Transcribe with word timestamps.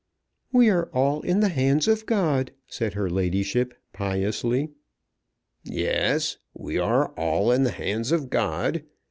"We 0.51 0.67
are 0.71 0.89
all 0.95 1.21
in 1.21 1.41
the 1.41 1.49
hands 1.49 1.87
of 1.87 2.07
God," 2.07 2.53
said 2.65 2.93
her 2.95 3.07
ladyship, 3.07 3.75
piously. 3.93 4.69
"Yes; 5.63 6.37
we 6.55 6.79
are 6.79 7.09
all 7.09 7.51
in 7.51 7.61
the 7.65 7.69
hands 7.71 8.11
of 8.11 8.31
God. 8.31 8.81